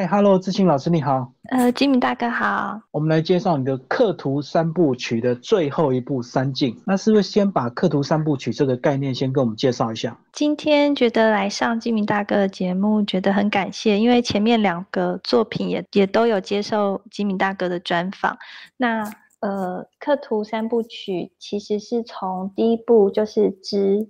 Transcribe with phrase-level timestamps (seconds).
[0.00, 1.30] 嗨，Hello，志清老师你好。
[1.50, 2.80] 呃，吉米大哥好。
[2.90, 6.74] 我们来介绍你的刻图三部曲的最后一部《三镜》。
[6.86, 10.18] 那是不是先把刻图三部曲这个概念先跟我们介绍一下？
[10.32, 18.38] 今天觉得来上吉米大哥的节目，觉得很感谢，因为前面两个作品也也都有接受吉米大哥的专访。
[18.78, 19.04] 那
[19.40, 24.08] 呃，刻图三部曲其实是从第一部就是知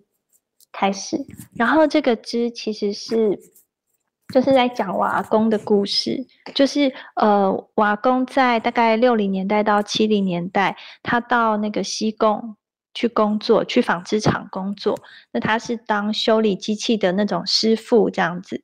[0.70, 1.16] 开始，
[1.56, 3.40] 然后这个知其实是。
[4.32, 6.24] 就是在讲瓦工的故事，
[6.54, 12.56] 就是呃，瓦工在大概六零年代到七零年代，他到那个西贡
[12.94, 14.96] 去工作，去纺织厂工作。
[15.32, 18.62] 那他是当修理机器的那种师傅这样子。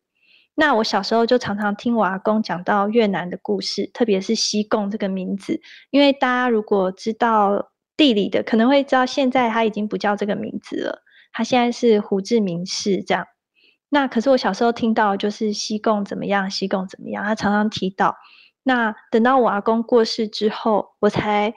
[0.55, 13.27] 那我小时候就常常听瓦工讲到越南的故事，特别是西贡这个名字，因为大家如果知道地理的，可能会知道现在他已经不叫这个名字了，他现在是胡志明市这样。
[13.89, 18.17] 那可是我小时候听到就是西贡怎么样，西贡怎么样，他常常提到。
[18.63, 21.55] 那等到我阿公过世之后，我才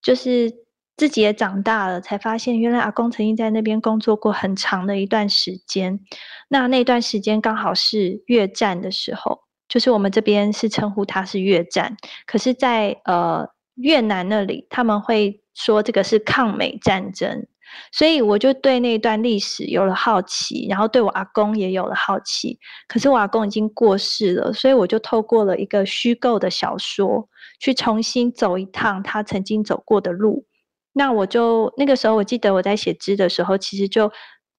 [0.00, 0.50] 就是
[0.96, 6.00] 自己也长大了，才发现原来阿公曾经在那边工作过很长的一段时间。
[6.48, 11.94] 那那段时间刚好是越战的时候，就是我们这边是称呼它是越战，
[12.26, 17.46] 可是，在呃越南那里他们会说这个是抗美战争。
[17.92, 22.58] 所以我就对那段历史有了好奇，然后对我阿公也有了好奇。
[22.86, 27.28] 可是我阿公已经过世了，所以我就透过了一个虚构的小说，
[27.60, 30.44] 去重新走一趟他曾经走过的路。
[30.92, 34.10] 那我就那个时候，我记得我在写织的时候，其实就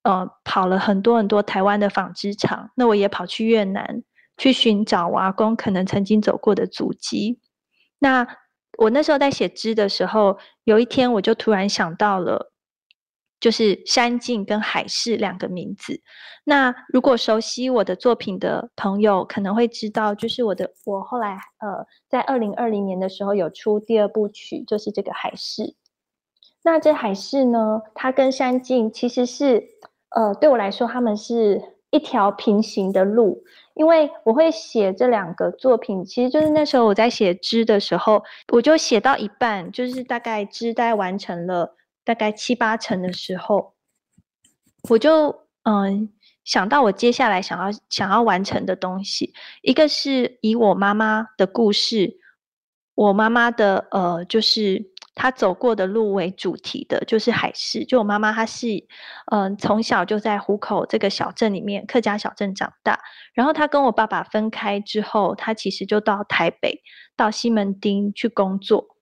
[0.04, 2.72] 呃跑了很多很多台湾的纺织厂。
[2.76, 4.04] 那我也跑去越南
[4.38, 7.40] 去寻找我阿公可能曾经走过的足迹。
[8.00, 8.26] 那
[8.78, 12.52] 我那时候在写织的时候，有一天我就突然想到了。
[13.40, 16.02] 就是山境跟海市两个名字。
[16.44, 25.76] 那如果熟悉我的作品的朋友，可能会知道，就是我的我后来呃，在二零二零年的时候有出第二部曲，就是这个海市。
[26.64, 29.64] 那这海市呢，它跟山境其实是
[30.10, 31.62] 呃，对我来说，他们是
[31.92, 33.44] 一条平行的路。
[33.76, 38.22] 因为我会写这两个作品，其实就是那时候我在写知的时候，
[38.52, 41.78] 我就写到一半，就是大概知大概完成了。
[42.10, 43.76] 大概七八成的时候，
[44.90, 45.30] 我就
[45.62, 46.10] 嗯
[46.44, 49.32] 想到我接下来想要想要完成的东西，
[49.62, 52.18] 一个是以我妈妈的故事，
[52.96, 54.84] 我妈妈的呃就是
[55.14, 57.86] 她走过的路为主题的，就是海事。
[57.86, 58.66] 就我妈妈她是
[59.32, 63.00] 嗯从小就在湖口这个小镇里面客家小镇长大，
[63.36, 66.82] 然后她跟我爸爸分开之后，她其实就到台北
[67.16, 68.96] 到西门町去工作。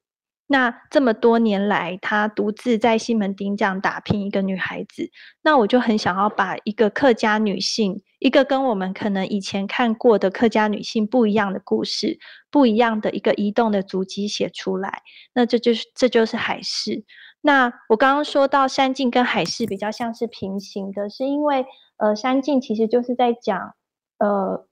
[0.49, 5.11] 那这么多年来，她独自在西门町这样打拼，一个女孩子，
[5.43, 12.17] 那我就很想要把一个客家女性，一个跟我们可能以前看过的客家女性不一样的故事，
[12.49, 15.01] 不一样的一个移动的足迹写出来。
[15.33, 17.03] 那这就是这就是海市。
[17.41, 21.65] 那我刚刚说到山境跟海市比较像是平行的，是因为
[21.97, 23.75] 呃山境其实就是在讲
[24.17, 24.65] 呃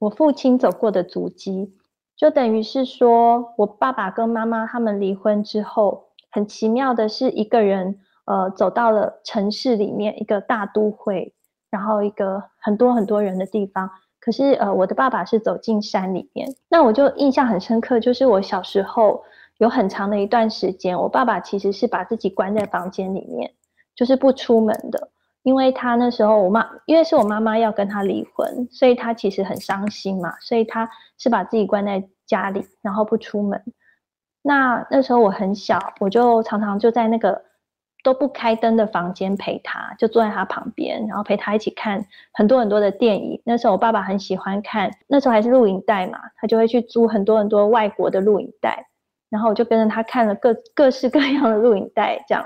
[0.00, 1.76] 我父亲走过的足迹。
[2.20, 11.32] 就等于是说，我爸爸跟妈妈他们离婚之后，很奇妙的是，一个人呃走到了城市里面一个大都会，
[11.70, 13.90] 然后一个很多很多人的地方。
[14.20, 16.46] 可是呃，我的爸爸是走进山里面。
[16.68, 19.24] 那我就印象很深刻，就是我小时候
[19.56, 23.50] 有很长的一段时间，我爸爸其实是把自己关在房间里面，
[23.96, 25.08] 就是不出门的。
[25.42, 33.62] 因为他那时候，我妈因为是我妈妈要跟他离婚，所以他其实很伤心嘛，所以他是把自己关在家里，然后不出门。
[34.42, 37.42] 那那时候我很小，我就常常就在那个
[38.02, 43.40] 都不开灯的房间陪他，就坐在他旁边，然后陪他一起看很多很多的电影。
[43.44, 48.86] 那时候我爸爸很喜欢看，那时候还是录影带嘛，他就会去租很多很多外国的录影带，
[49.30, 52.44] 然后我就跟着他看了各各式各样的录影带，这样。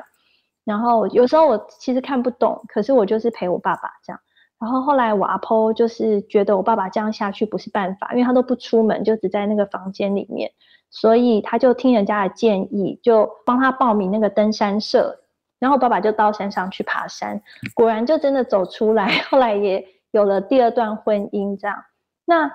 [0.65, 4.21] 然后有时候我其实看不懂，可是我就是陪我爸爸这样。
[4.59, 10.51] 然后后来我阿婆就是觉得我爸爸这样下去不是办法，因为他都不出门，就只在那个房间里面，
[10.91, 15.21] 所以他就听人家的建议，就帮他报名那个登山社。
[15.59, 17.43] 然后爸爸就到山上去爬山，
[17.75, 19.09] 果然就真的走出来。
[19.29, 21.77] 后来也有了第二段婚姻这样。
[22.25, 22.51] 那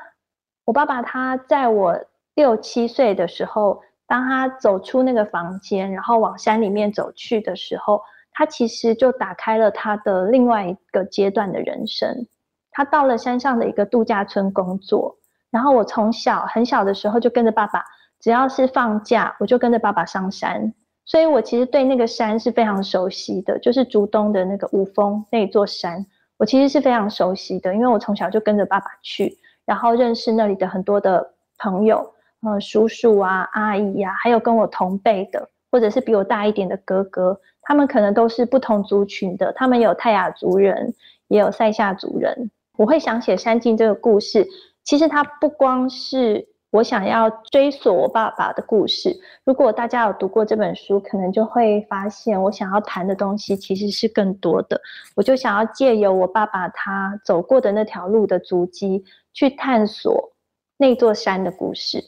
[0.65, 1.99] 我爸爸他在我
[2.33, 3.81] 六七岁的时候。
[4.09, 8.01] 当他走出那个房间，然后往山里面走去的时候，
[8.33, 12.25] 他其实就打开了他的另外一个阶段的人生。
[12.71, 15.15] 他到了山上的一个度假村工作。
[15.51, 17.83] 然后我从小很小的时候就跟着爸爸，
[18.19, 20.73] 只要是放假，我就跟着爸爸上山。
[21.05, 26.05] 所以我其实对那个山是非常熟悉的，就是竹东的那个五峰那一座山，
[26.37, 29.37] 我其实是非常熟悉的，因为我从小就跟着爸爸去。
[29.65, 32.11] 然后认识那里的很多的朋友，
[32.41, 40.93] 呃，叔叔啊、阿姨呀，还有跟我同辈的，或者是比我大一点的哥哥，他们可能都是不同族群的，他们有泰雅族人，
[41.27, 42.49] 也有塞夏族人。
[42.77, 44.47] 我会想写山境这个故事，
[44.83, 46.47] 其实它不光是。
[46.71, 49.19] 我想要追索我爸爸的故事。
[49.43, 54.79] 如果大家有读过这本书，可能就会发现，我想要谈的东西其实是更多的。
[55.15, 59.03] 我就想要借由我爸爸他走过的那条路的足迹，
[59.33, 60.31] 去探索
[60.77, 62.03] 那座山的故事。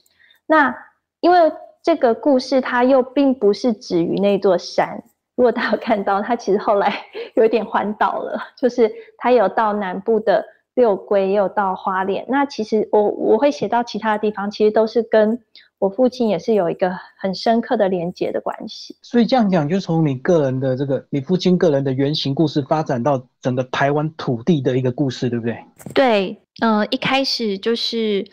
[0.51, 0.75] 那
[1.21, 1.37] 因为
[1.81, 5.01] 这个故事，它又并不是止于那座山。
[5.35, 6.93] 如果大家看到，它其实后来
[7.35, 10.43] 有点环岛了，就是它有到南部的。
[10.73, 15.37] 六龟也有到花莲，那其实我我会写到其他的地方，其实都是跟
[15.79, 16.89] 我父亲也是有一个
[17.19, 18.95] 很深刻的连结的关系。
[19.01, 25.57] 所以这样讲，就从你个人的这个你父亲个人的原型故事，发展到整个台湾土地的一个故事，对不对？
[25.93, 28.25] 对，嗯，一开始就是，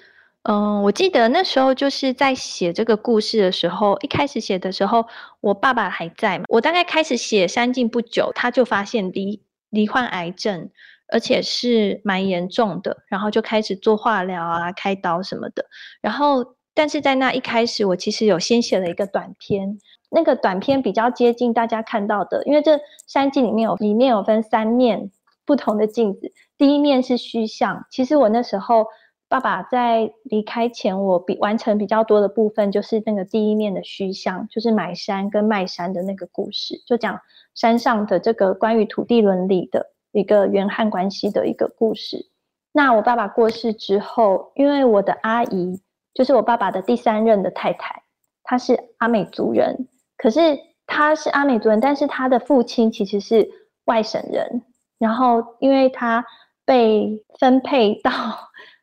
[0.43, 5.06] 嗯，我记得那时候就是在写这个故事的时候，一开始写的时候，
[5.40, 10.70] 我爸爸还在嘛，我大概开始写山境不久，他就发现罹罹患癌症。
[11.11, 15.64] 而且是蛮严重的，然后就开始做化疗啊、开刀什么的。
[16.02, 16.44] 然后，
[16.75, 19.79] 但是在那一开始，我其实有先写了一个短片，
[20.11, 25.11] 那个短片比较接近大家看到的，因为这三镜里面有里面有分三面
[25.46, 26.31] 不同的镜子。
[26.58, 28.85] 第一面是虚像，其实我那时候
[29.28, 37.20] 爸爸在离开前，我比完成比较多的部分就是那个第一面的虚像，就是买山跟卖山的那个故事，就讲
[37.54, 39.92] 山上的这个关于土地伦理的。
[40.12, 42.30] 一个原汉关系的一个故事。
[42.72, 45.78] 那我爸爸过世之后，因为我的阿姨
[46.14, 48.02] 就是我爸爸的第三任的太太，
[48.42, 49.86] 她是阿美族人。
[50.16, 53.46] 可是她是阿美族人，但是她的父亲其实是
[53.84, 54.62] 外省人。
[54.98, 56.25] 然后因为他
[56.64, 58.10] 被分配到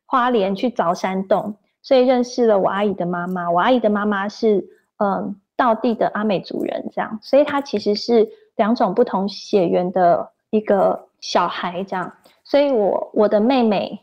[0.05, 3.49] 花莲去凿山洞，所以认识了我阿姨的妈妈。
[3.49, 4.65] 我阿姨的妈妈是
[4.97, 11.07] 嗯道地的阿美族人，这样，所以她其实是两种不同血缘的一个。
[11.21, 12.13] 小孩这样，
[12.43, 13.99] 所以我我的妹妹，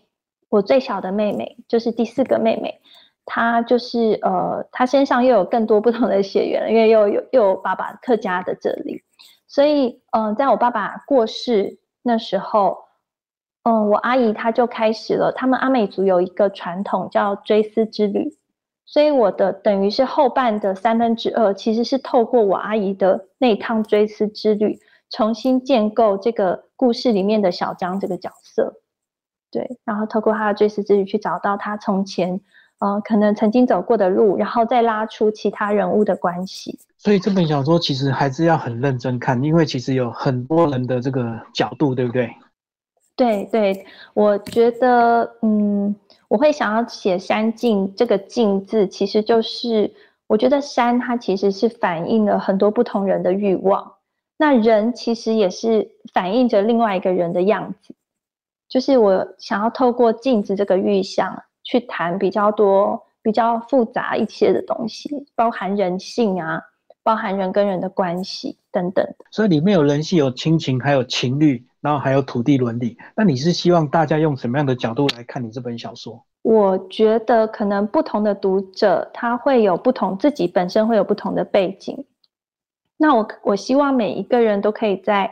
[0.49, 2.81] 我最小的妹妹就是第四个妹妹，
[3.25, 9.01] 她就是呃，她身上又有更多不同的血缘，因为又有又有爸爸客家的这里，
[9.47, 12.77] 所以嗯，在我爸爸过世那时候，
[13.65, 18.37] 嗯，我阿姨她就开始了，他们阿美族有一个传统叫追思之旅，
[18.85, 24.79] 所以我的等于是后半的三分之二，其实是透过我阿姨的那一趟追思之旅。
[25.15, 28.81] 重新建构这个故事里面的小张这个角色，
[29.51, 32.41] 对，然后透过他的追思之旅去找到他从前，
[32.79, 36.79] 呃，可能曾经走过的路，然后再拉出其他人物的关系。
[36.97, 42.35] 所以这本小说其实还是要很认真看，因为其实有很多人的这个角度，对不对？
[43.15, 45.95] 对对，我觉得，嗯，
[46.29, 49.93] 我会想要写山境这个境字，其实就是
[50.27, 53.93] 我觉得山它其实是反映了很多不同人的欲望。
[54.39, 57.95] 那人其实也是反映着另外一个人的样子，
[58.69, 66.61] 就是我想要透过镜子这个预象去谈比较多、比较复杂一些的东西，包含人性啊，
[67.05, 69.07] 包含人跟人的关系等等。
[69.31, 72.97] 所以里面有人性、有亲情，还有情侣，然后还有土地伦理。
[73.15, 76.25] 那你是希望大家用什么样的角度来看你这本小说？
[76.41, 82.07] 我觉得可能不同的读者他会有不同，自己本身会有不同的背景。
[82.97, 85.31] 那我我希望每一个人都可以在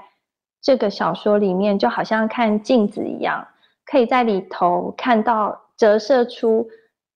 [0.60, 3.46] 这个小说里面，就好像看镜子一样，
[3.86, 6.68] 可以在里头看到折射出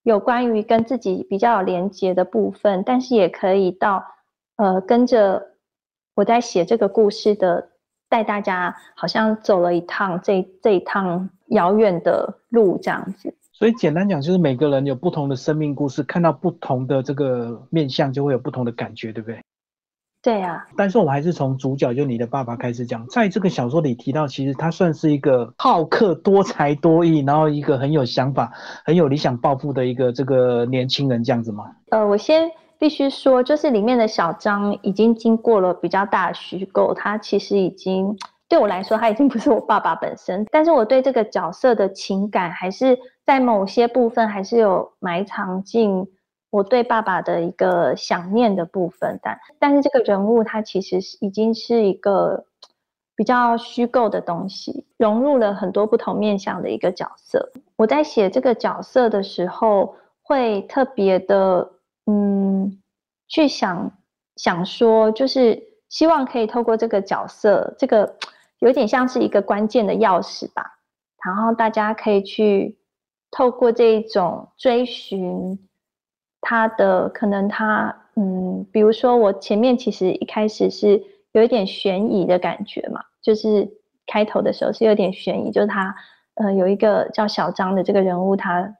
[0.04, 4.04] 有关于跟自己比较有连接的部分，但是也可以到
[4.56, 5.54] 呃跟着
[6.14, 7.70] 我在写这个故事的，
[8.08, 13.34] 带大家好像走了一趟这这一趟遥远的路这样子。
[13.52, 19.40] 所以简单讲，就是每个人有不同的生命故事，看到不同的这个面相，就会有不同的感觉，对不对？
[20.22, 28.50] 对呀，但是我们还是从主角就你的爸爸开始讲，在这个小说里提到，其实他算是一个好客、多才多艺，然后一个很有想法、
[28.86, 31.64] 很有理想抱负的一个这个年轻人，这样子吗？
[31.90, 38.16] 呃，我先必须说，就是里面的小张已经经过了比较大的虚构，他其实已经
[38.48, 46.06] 对我来说，他已经不是我爸爸本身，但是我对这个角色的情感，还是在某些部分还是有埋藏进。
[46.50, 52.44] 我对爸爸的一个想念的部分，但但是这个人物他其实是已经是一个
[53.16, 57.50] 比较虚构的东西，融入了很多不同面向的一个角色。
[57.74, 61.68] 我在写这个角色的时候，会特别的
[62.06, 62.80] 嗯
[63.28, 63.92] 去想
[64.36, 68.16] 想说，就是希望可以透过这个角色，这个
[68.58, 70.78] 有点像是一个关键的钥匙吧，
[71.24, 72.78] 然后大家可以去。
[73.36, 75.58] 透过这种追寻，
[76.40, 83.68] 他的可能他嗯，比如说我前面其实一开始是有一点悬疑的感觉嘛，就是
[84.06, 85.96] 开头的时候是有点悬疑，就是他
[86.34, 88.76] 呃有一个叫小张的这个人物他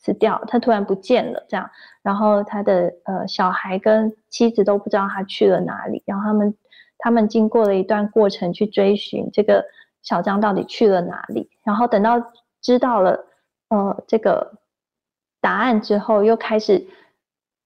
[0.00, 1.70] 死掉，他突然不见了这样，
[2.02, 6.54] 然后他的呃小孩跟妻子都不知道他去了哪里，然后他们
[6.98, 9.64] 他们经过了一段过程去追寻这个
[10.02, 12.20] 小张到底去了哪里，然后等到
[12.60, 13.26] 知道了。
[13.72, 14.54] 呃，这个
[15.40, 16.84] 答案之后，又开始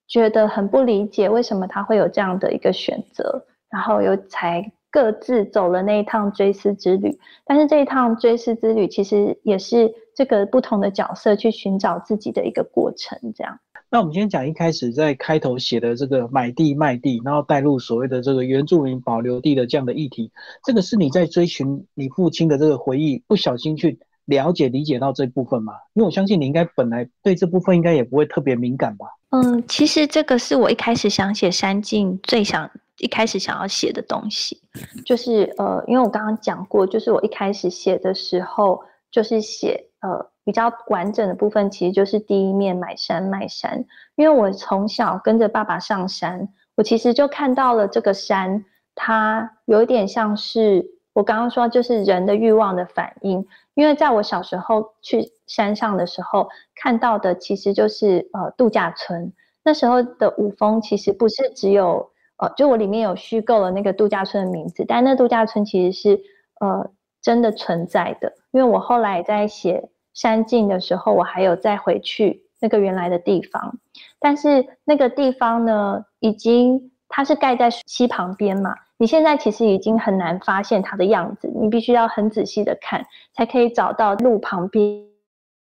[0.06, 7.18] 觉得很不理解，为什么他会有这样的一个选择，然后又才各自走了那一趟追思之旅。
[7.44, 13.18] 但是这一趟追思之旅，其实也是这个不同的角色去寻找自己的一个过程。
[13.34, 13.58] 这样。
[13.90, 20.30] 那我们今天讲一开始在开头写的这个买地卖地，然后带入所谓的这个原住民保留地的这样的议题，
[20.64, 23.98] 这个是你在追寻你父亲的这个回忆，不小心去。
[24.26, 25.74] 了解理解到这部分吗？
[25.92, 29.04] 因为我相信你应该本来对这部分应该也不会特别敏感吧。
[29.34, 34.62] 嗯，其实这个是我一开始想写山境最想一开始想要写的东西，
[35.04, 48.64] 就是呃，因为我刚刚讲过，就是我一开始写的时候，就是写呃比较完整的部分，其实就是第一面买山卖山，因为我从小跟着爸爸上山，我其实就看到了这个山，
[48.94, 53.44] 它有一点像是我刚刚说，就是人的欲望的反应。
[53.74, 59.32] 因为在我小时候去山上的时候，看到的其实就是呃度假村。
[59.62, 66.20] 那时候的五峰其实不是只有呃，就我里面有虚构了那个度假村的名字，但那度假村其实是
[66.60, 66.90] 呃
[67.22, 68.32] 真的存在的。
[68.50, 73.78] 因为我后来在写山境的时候，我还有再回去那个原来的地方，
[74.18, 78.74] 但是那个地方呢，已经它是盖在溪旁边嘛。
[78.96, 85.04] 你现在其实已经很难发现它的样子，你必须要很仔细的看，才可以找到路旁边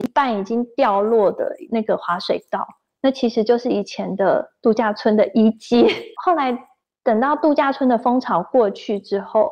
[0.02, 2.68] 一半已经掉落的那个滑水道，
[3.02, 5.88] 那其实就是以前的度假村的遗迹。
[6.24, 6.58] 后来
[7.04, 9.52] 等到度假村的风潮过去之后，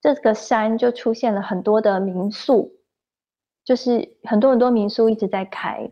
[0.00, 2.72] 这个山就出现了很多的民宿，
[3.64, 5.90] 就是很多很多民宿一直在开，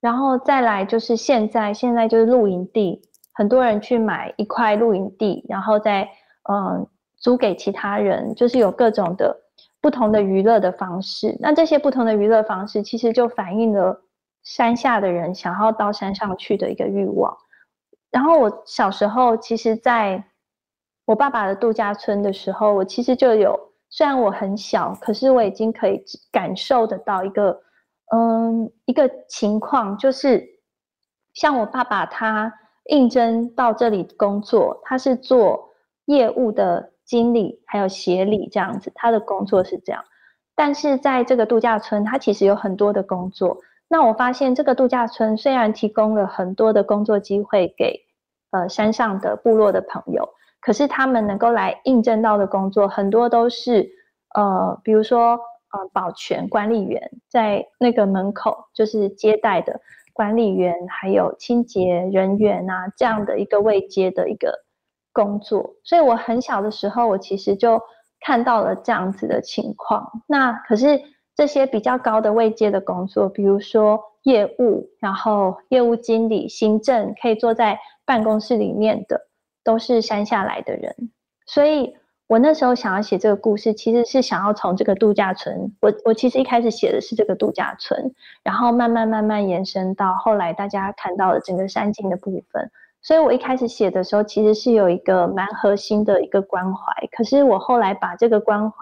[0.00, 3.02] 然后再来就是现在，现在就是露营地，
[3.32, 6.08] 很多人去买一块露营地，然后再。
[6.46, 9.34] 嗯，租给其他人，就是有各种的
[9.84, 11.36] 不同的娱乐的方式。
[11.40, 14.02] 那这些不同的娱乐方式，其实就反映了
[14.42, 17.36] 山下的人想要到山上去的一个欲望。
[18.10, 20.24] 然后我小时候，其实在
[21.04, 23.54] 我爸爸的度假村的时候，我其实就有，
[23.90, 27.60] 虽然我很小，可是我已经可以感受得到一个，
[28.16, 30.42] 嗯，一个情况，就是
[31.34, 32.50] 像我爸爸他
[32.86, 35.70] 应征到这里工作，他是做。
[36.06, 40.04] 业务的经理还有协理这样子，他的工作是这样。
[40.54, 43.58] 但是在这个度假村，他其实有很多的工作。
[43.88, 48.00] 那我发现这个度假村虽然提供了很多的工作机会给
[48.50, 50.28] 呃山上的部落的朋友，
[50.60, 53.88] 可是他们能够来应征到的工作，很多都是
[54.34, 55.32] 呃，比如说
[55.72, 59.80] 呃保全管理员，在那个门口就是接待的
[60.12, 64.64] 管理员，还有清洁人员啊这样的一个位阶的一个。
[65.14, 67.80] 工作，所以我很小的时候，我其实就
[68.20, 70.10] 看到了这样子的情况。
[70.26, 71.00] 那可是
[71.36, 79.28] 这些比较高的位阶的工作，比如说业务，然后业务经理、行政，可以坐在办公室里面的，
[79.62, 80.94] 都是山下来的人。
[81.46, 81.94] 所以
[82.26, 92.70] 我那时候想要写这个故事，其实是想要从这个度假村，我我其实一开始写的是这个度假村，然后慢慢慢慢延伸到后来大家看到的整个山景的部分。
[93.04, 98.76] 所以我一开始写的时候，其实是有一个蛮核心的一个关怀，可是我后来把这个关怀，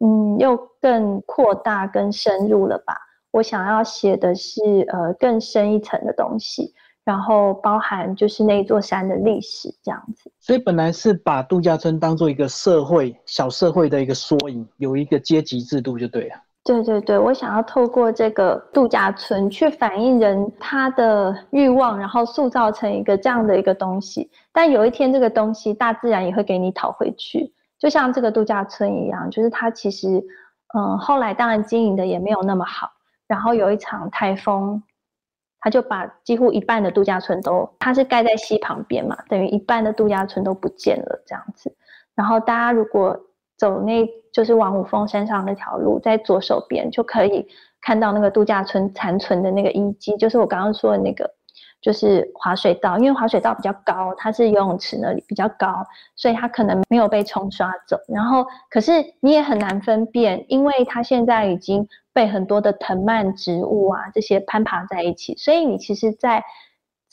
[0.00, 2.96] 嗯，又更扩大、更深入了吧。
[3.32, 6.72] 我想要写的是呃更深一层的东西，
[7.04, 10.32] 然后包含就是那座山的历史这样子。
[10.40, 16.36] 所以本来是把度假村当做一个社会小社会的一个缩影，有一个阶级制度就对了。
[16.64, 24.30] 对对对，我想要透过这个度假村去反映人他的欲望，然后塑造成一个这样的一个东西。
[24.50, 30.24] 但有一天，这个东西大自然也会给你讨回去，就像这个度假村一样，就是它其实，
[30.74, 32.90] 嗯，后来当然经营的也没有那么好。
[33.26, 34.82] 然后有一场台风，
[35.60, 41.76] 他就把几乎一半的度假村都，它是盖在溪旁边嘛，等于一半的度假村都不见了这样子。
[42.14, 43.18] 然后大家如果
[43.56, 47.46] 走那就是往五峰山上那条路，在左手边就可以
[47.80, 51.30] 看到那个度假村残存的那个遗迹，就是我刚刚说的那个，
[51.80, 52.98] 就是滑水道。
[52.98, 55.84] 因为滑水道比较高，它是游泳池那里比较高，
[56.16, 57.96] 所以它可能没有被冲刷走。
[58.08, 66.42] 然后，可是你也很难分辨，因为它现在已经被很多的藤蔓植物啊这些攀爬在一起，所以你其实，在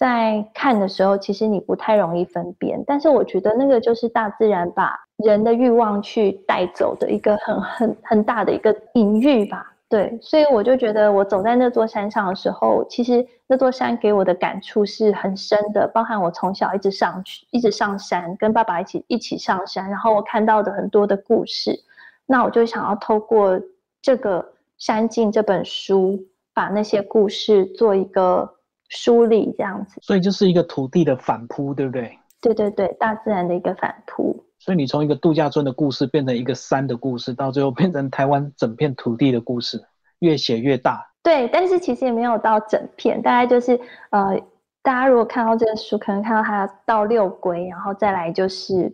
[0.01, 2.83] 在看的时候，其实你不太容易分辨。
[2.87, 9.71] 但是我觉得那个就是大自然把人的欲望去带走的一个很很很大的一个隐喻吧。
[9.87, 21.79] 对，所以我就觉得我走在那座山上的时候，其实那座山给我的感触是很深的，包含我从小一直上去，一直上山，跟爸爸一起一起上山，然后我看到的很多的故事，
[22.25, 23.61] 那我就想要透过
[24.01, 24.41] 这个
[24.79, 26.17] 《山境》这本书，
[26.55, 28.49] 把那些故事做一个
[28.91, 29.99] 梳理，这样子。
[30.01, 32.17] 所以就是一个土地的反扑，对不对？
[32.39, 34.43] 对对对，大自然的一个反扑。
[34.59, 39.81] 所以你从一个度假村的故事变成一个山的故事，到最后变成台湾整片土地的故事，
[40.19, 41.03] 越写越大。
[41.23, 43.79] 对，但是其实也没有到整片，大概就是
[44.09, 44.39] 呃，
[44.81, 48.91] 大家如果看到这个书，可能看到它到六龟，然后再来就是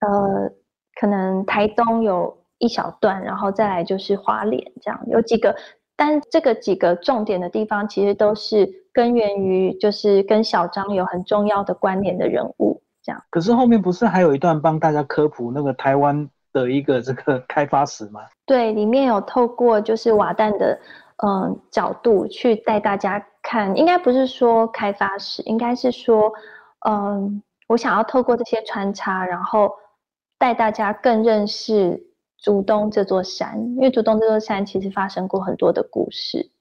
[0.00, 0.50] 呃，
[1.00, 5.54] 可能台东有一小段，然后再来就是花莲这样，有几个，
[5.96, 12.82] 但这个几个重点的地方，其实都是根源于就是跟小张有很重要的关联的人物。
[13.02, 18.20] 这样，可是后面不是还有一段帮大家科普那个台湾的一个这个开发史吗？
[18.44, 20.78] 对，里面有透过就是瓦旦的
[21.24, 26.30] 嗯角度去带大家看，应该不是说开发史，应该是说
[26.86, 29.72] 嗯，我想要透过这些穿插，然后
[30.38, 31.98] 带大家更认识
[32.36, 36.59] 竹东这座山，因为竹东这座山其实发生过很多的故事，对。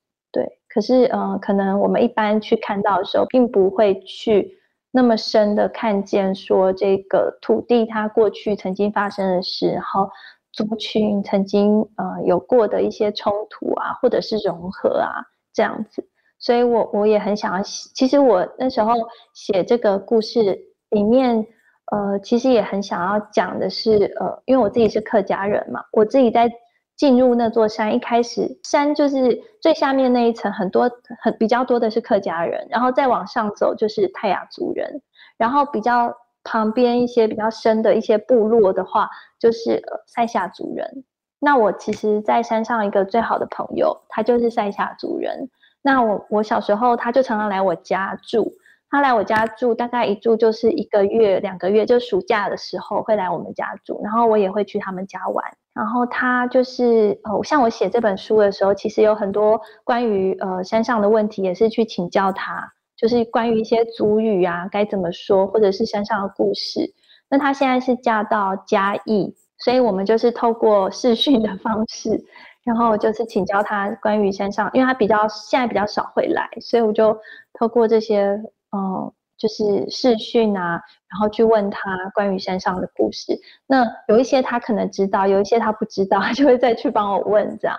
[0.70, 4.58] 可是嗯，可能我们一般去看到的时候，并不会去。
[4.92, 10.10] 那么深的看见，说这个土地它过去曾经发生的事，然后
[10.52, 15.14] 族群曾经呃有过的一些冲突啊，或者是融合啊
[15.54, 16.04] 这样子，
[16.40, 18.94] 所以我我也很想要，其实我那时候
[19.36, 20.58] 写这个故事
[20.90, 21.46] 里面，
[21.92, 26.52] 呃，其实也很想要讲的是，呃，因为我自己是客家人嘛，我自己在。
[27.00, 30.91] 进入那座山，一开始山就是最下面那一层，很多
[31.22, 35.01] 很比较多的是客家人，然后再往上走就是泰雅族人，
[35.38, 36.13] 然后比较
[36.44, 41.06] 旁边一些比较深的一些部落的话，就是塞夏族人。
[41.39, 45.50] 那我其实，在山上一个最好的朋友，他就是塞夏族人。
[45.82, 48.52] 那我我小时候，他就常常来我家住，
[48.89, 55.45] 他来我家住，大概一住就是一个月、两个月，就暑假的时候会来我们家住，然后我也会去他们家玩。
[55.80, 66.82] 然后他就是呃，像我写这本书的时候，其实有很多关于呃山上的问题，也是去请教他，就是关于一些族语啊该怎么说，或者是山上的故事。
[67.30, 72.22] 那他现在是嫁到嘉义，所以我们就是透过视讯的方式，
[72.65, 77.18] 然后就是请教他关于山上，因为他比较现在比较少会来，所以我就
[77.54, 78.38] 透过这些
[78.76, 79.10] 嗯。
[79.39, 80.71] 就是视讯啊，
[81.08, 83.39] 然后去问他关于山上的故事。
[83.65, 87.78] 那有一些他可能知道，有一些他不知道，他 就会再去帮我问这样。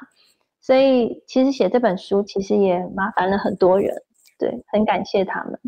[0.63, 3.95] 所以其实写这本书其实也麻烦了很多人，
[4.39, 5.61] 对，很感谢他们。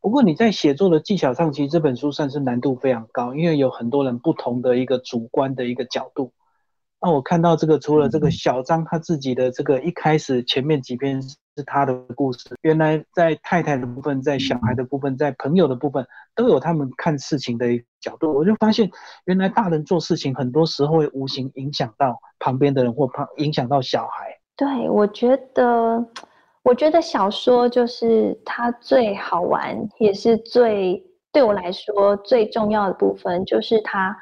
[0.00, 6.32] 不过你在写作的技巧上，其实这本书算是难度非常高，因为有很多人不同的一个主观的一个角度。
[7.00, 11.20] 那我看到这个，除了这个小张他自己的这个一开始前面几篇。
[11.56, 12.56] 是他的故事。
[12.62, 17.66] 原来在太太的部分，在小孩的部分，在朋友的部分，都有他们看事情的
[18.00, 18.32] 角度。
[18.32, 18.90] 我就发现，
[19.24, 24.38] 原来大人做事情，很多时候会无形影响到旁边的人，或旁影响到小孩。
[24.56, 26.04] 对，我觉得，
[26.62, 34.16] 我觉得小说就是它最好玩，也是最对我来说最重要的部分，就是它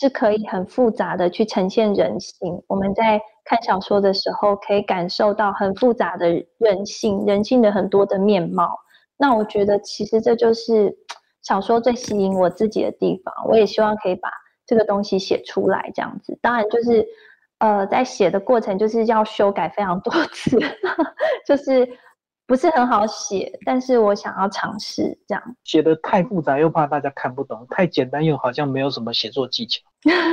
[0.00, 2.62] 是可以很复杂的去呈现人性。
[2.68, 3.20] 我们在。
[3.46, 6.26] 看小说的时候，可以感受到很复杂的
[6.56, 8.74] 人性，人性的很多的面貌。
[9.18, 10.96] 那我觉得，其实这就是
[11.42, 13.34] 小说最吸引我自己的地方。
[13.46, 14.30] 我也希望可以把
[14.64, 16.38] 这个东西写出来，这样子。
[16.40, 17.06] 当然，就是
[17.58, 20.58] 呃，在写的过程就是要修改非常多次，
[21.46, 21.86] 就是
[22.46, 23.52] 不是很好写。
[23.64, 25.42] 但是我想要尝试这样。
[25.64, 29.80] 写的太复杂，又怕大家看不懂；太简单，又好像没有什么写作技巧。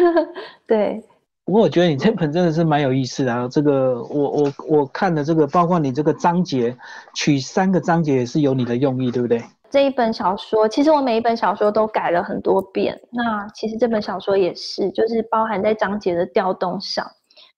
[0.68, 1.04] 对。
[1.44, 3.48] 不过我觉得你这本真的是蛮有意思的啊！
[3.50, 6.78] 这个我我我看的这个，包括你这个章节，
[7.16, 9.44] 取三个章节也是有你的用意，对不对？
[9.70, 12.98] 这一本小说，其实我每一本小说都改了很多遍。
[13.10, 17.06] 那其实这本小说也是，就是包含在章节的调动上，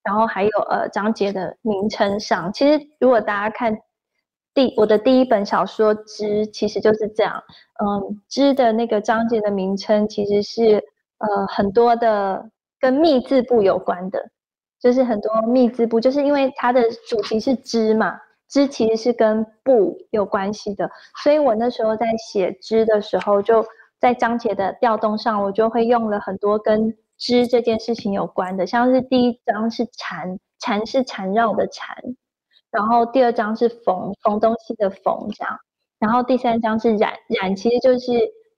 [0.01, 2.51] 然后还有呃章节的名称上。
[2.53, 3.77] 其实如果大家看
[4.53, 7.43] 第我的第一本小说《之》，其实就是这样。
[7.83, 10.83] 嗯，《之》的那个章节的名称其实是
[11.17, 12.49] 呃很多的。
[12.79, 14.19] 跟密字部有关的，
[14.77, 20.91] 就是很多密字部，就是因为它的主题是知嘛，知其实是跟布有关系的，
[21.23, 23.65] 所以我那时候在写知的时候，就
[24.01, 31.95] 在章节的调动上，我就会用了很多跟知这件事情有关的，像是第一章是缠，缠是缠绕的缠，
[32.73, 35.57] 然后第二章是缝缝东西的缝这样，
[35.99, 38.11] 然后第三章是染染，其实就是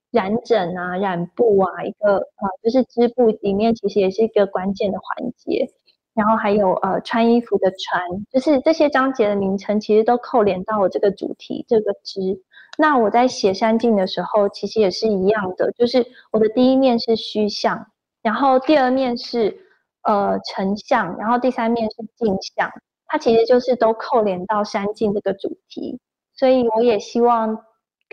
[0.09, 5.67] 染整啊、染布啊，一个呃就是织布里面其实也是一个关键的环节。
[6.13, 8.01] 然后还有呃穿衣服的穿，
[8.31, 12.41] 就是这些章节的名称其实都扣连到我这个主题这个织。
[12.77, 17.85] 那我在写山境的时候，其实也是一样的，就是我的第一面是虚像，
[18.21, 19.57] 然后第二面是
[20.03, 22.71] 呃成像，然后第三面是镜像，
[23.07, 25.99] 它其实就是都扣连到山境这个主题。
[26.35, 27.55] 所以我也希望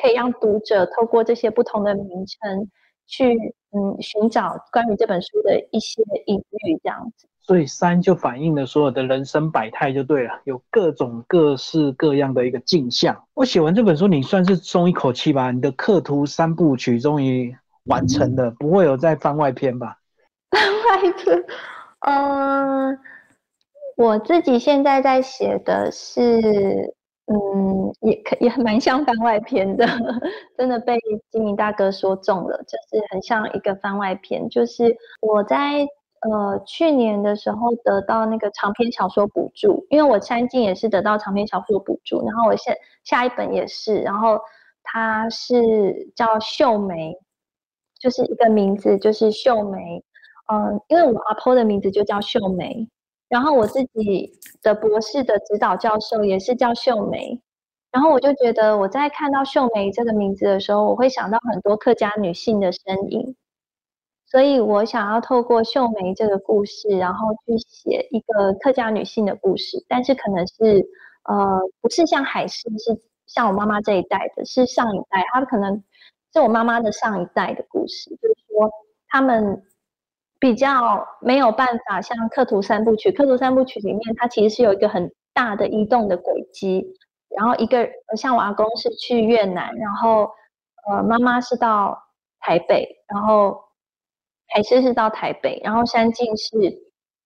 [0.00, 2.70] 可以让读者透过这些不同的名称
[3.06, 3.34] 去
[3.72, 7.26] 嗯寻找关于这本书的一些隐喻，这样子。
[7.40, 13.24] 所以山就反映了所有的人生百态，就对了，有各种各式各样的一个镜像。
[13.34, 15.50] 我写完这本书，你算是松一口气吧？
[15.50, 17.52] 你的刻图三部曲终于
[17.86, 19.98] 完成了，不会有再番外篇吧？
[20.52, 21.44] 番外篇，
[22.06, 22.96] 嗯，
[23.96, 26.40] 我自己现在在写的是，
[27.26, 29.86] 嗯，也可也蛮像番外篇的，
[30.56, 30.98] 真的被
[31.30, 35.86] 金明大哥说中了，就是很像一个番外篇，就是我在。
[36.24, 44.38] 呃，去年的时候得到那个长篇小说补助，因为我三进也是得到长篇小说补助，然后我现下一本也是，然后
[44.84, 47.12] 它是叫秀梅，
[47.98, 50.04] 就是一个名字，就是秀梅。
[50.46, 52.88] 嗯，因为我阿婆的名字就叫秀梅，
[53.32, 57.40] 然后我自己的博士的指导教授也是叫秀梅，
[57.90, 63.34] 然后我就觉得我在看到秀梅这个名字的时候，我会想到很多客家女性的身影。
[64.26, 70.86] 所以我想要透过秀梅这个故事，然后去写一个客家女性的故事，但是可能是
[71.24, 75.82] 呃不是像海狮，是像我妈妈这一代的，是上一代，她可能
[76.34, 78.70] 是我妈妈的上一代的故事，就是说
[79.08, 79.62] 他们
[80.42, 86.84] 比较没有办法像《刻图三部曲》，《刻图三部曲》里面它其实是有一个很大的移动的轨迹，
[87.28, 90.28] 然后一个像我阿公是去越南，然后
[90.88, 91.96] 呃妈妈是到
[92.40, 93.56] 台北，然后。
[94.54, 96.52] 海狮是到台北，然后山境是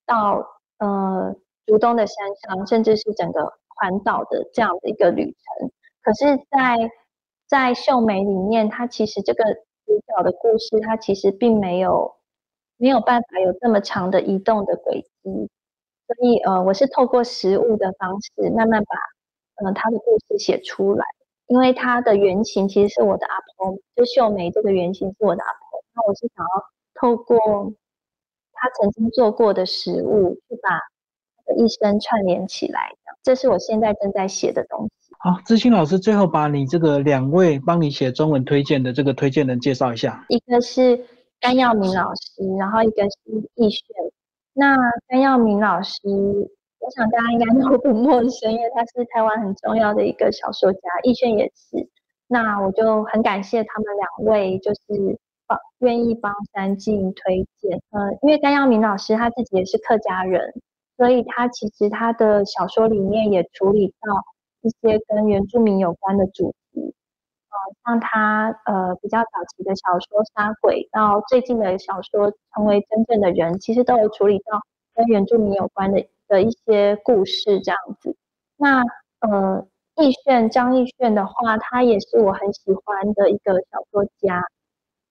[0.07, 0.47] 到
[0.79, 1.35] 呃
[1.67, 5.69] 竹东的山上，甚至是整个环岛的这样的一个旅程。
[6.03, 6.89] 可是，在
[7.49, 9.43] 在秀梅里面，它其实这个
[9.85, 12.15] 主角的故事，它其实并没有
[12.77, 15.31] 没有办法有这么长的移动的轨迹。
[16.07, 21.05] 所以，呃，我是透过实物的方式，慢慢把呃他的故事写出来。
[21.47, 25.85] 因为他的原型其实是我的阿婆，就秀梅这个原型是我的阿婆。
[25.95, 26.77] 那我是想要。
[26.99, 27.37] 透过
[28.55, 32.91] 他曾经做过的食物，去把他的一生串联起来，
[33.23, 35.15] 这是我现在正在写的东西。
[35.19, 40.25] 好，知青老师，最后把你这个两位帮你写中文推荐的这个推荐人介绍一下。
[40.31, 41.05] 一个是
[41.41, 43.19] 甘耀明老师，然后一个是
[43.55, 43.83] 易炫。
[44.53, 44.77] 那
[45.09, 46.01] 甘耀明老师，
[46.81, 50.81] 我想大家应该 都不陌生，因为他是台湾很重要的一个小说家。
[51.03, 51.89] 易炫也是。
[52.27, 55.19] 那我就很感谢他们两位，就是。
[55.49, 60.53] 帮愿意帮三晋推荐，呃，因为甘耀明老师他自己也是客家人，
[60.97, 64.25] 所以他其实他的小说里面也处理到
[64.63, 66.93] 一些跟原住民有关的主题，
[67.85, 74.61] 像他呃比较早期的小说《杀鬼》，到最近的小说《成为真正的人》，其实都有处理到
[74.95, 78.17] 跟原住民有关的的一些故事这样子。
[78.57, 78.83] 那
[79.21, 79.67] 呃，
[79.97, 84.43] 易炫张易炫的话，他也是我很喜欢的一个小说家。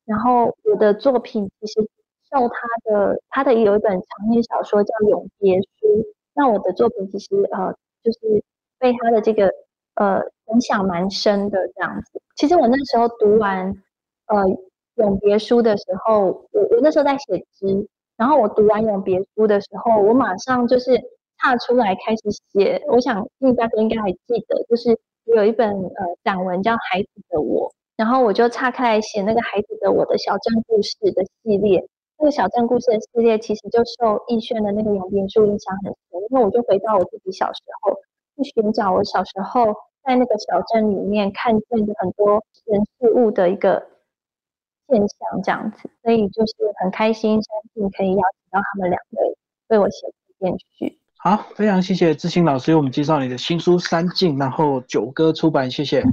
[0.06, 1.82] 然后我的作品其实
[2.30, 5.68] 受他的他的有一本长篇小说叫《永别书》，
[6.34, 8.44] 那我的作品其实呃就是
[8.78, 9.52] 被他的这个
[9.96, 10.22] 呃
[10.54, 12.22] 影响蛮深的这样子。
[12.36, 13.68] 其实我那时候读完
[14.28, 14.38] 呃
[14.96, 21.02] 《永别书》的时候，我我那时候在写诗，然后我读完《永别书》的时候，我马上就是
[21.38, 22.22] 踏出来开始
[22.52, 22.82] 写。
[22.88, 23.26] 我想
[23.58, 27.70] 大家应该还记得，就是我有一本呃散文叫《孩子的我》。
[27.98, 31.88] 然后我就岔开来写那个孩子的我的小镇故事的系列，
[32.20, 37.94] 那个小镇故事的系列其实就受易炫的那个永别书影响很深，因为我就回到我自己小时候，
[38.36, 39.74] 去寻找我小时候
[40.06, 43.84] 在那个小镇里面看见很多人事物的一个
[44.88, 49.38] 现象，这样子，所以就是很开心，相信可以邀请到他们两位
[49.70, 51.00] 为我写编剧。
[51.18, 56.04] 好，非常谢谢知心老师为我们介绍你的新书《三进》，然后九歌出版，谢谢。